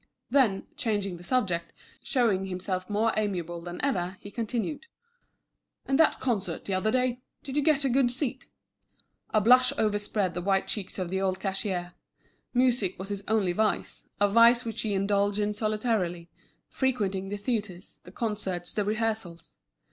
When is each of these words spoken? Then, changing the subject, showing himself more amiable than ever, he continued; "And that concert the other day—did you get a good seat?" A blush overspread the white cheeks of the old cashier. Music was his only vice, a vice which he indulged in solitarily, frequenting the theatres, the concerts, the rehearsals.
Then, 0.31 0.65
changing 0.77 1.17
the 1.17 1.23
subject, 1.23 1.73
showing 2.01 2.45
himself 2.47 2.89
more 2.89 3.13
amiable 3.15 3.61
than 3.61 3.79
ever, 3.85 4.17
he 4.19 4.31
continued; 4.31 4.87
"And 5.85 5.99
that 5.99 6.19
concert 6.19 6.65
the 6.65 6.73
other 6.73 6.89
day—did 6.89 7.55
you 7.55 7.61
get 7.61 7.85
a 7.85 7.89
good 7.89 8.09
seat?" 8.09 8.47
A 9.29 9.39
blush 9.39 9.71
overspread 9.77 10.33
the 10.33 10.41
white 10.41 10.65
cheeks 10.67 10.97
of 10.97 11.09
the 11.11 11.21
old 11.21 11.39
cashier. 11.39 11.93
Music 12.51 12.97
was 12.97 13.09
his 13.09 13.23
only 13.27 13.51
vice, 13.53 14.09
a 14.19 14.27
vice 14.27 14.65
which 14.65 14.81
he 14.81 14.95
indulged 14.95 15.37
in 15.37 15.53
solitarily, 15.53 16.31
frequenting 16.67 17.29
the 17.29 17.37
theatres, 17.37 17.99
the 18.03 18.11
concerts, 18.11 18.73
the 18.73 18.83
rehearsals. 18.83 19.53